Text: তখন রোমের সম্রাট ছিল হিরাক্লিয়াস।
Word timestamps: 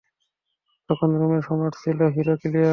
তখন 0.89 1.09
রোমের 1.15 1.41
সম্রাট 1.41 1.73
ছিল 1.83 1.99
হিরাক্লিয়াস। 2.15 2.69